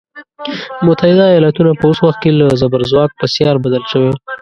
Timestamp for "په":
1.79-1.83, 3.19-3.25